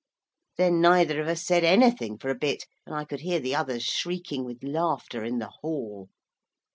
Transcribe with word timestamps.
Then 0.57 0.81
neither 0.81 1.21
of 1.21 1.27
us 1.27 1.45
said 1.45 1.63
anything 1.63 2.17
for 2.17 2.29
a 2.31 2.33
bit 2.35 2.65
and 2.87 2.95
I 2.95 3.05
could 3.05 3.19
hear 3.19 3.39
the 3.39 3.53
others 3.53 3.83
shrieking 3.83 4.43
with 4.45 4.63
laughter 4.63 5.23
in 5.23 5.37
the 5.37 5.51
hall. 5.61 6.09